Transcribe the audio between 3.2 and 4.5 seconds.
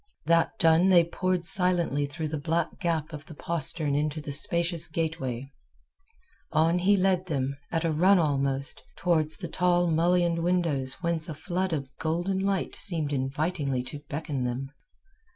the postern into the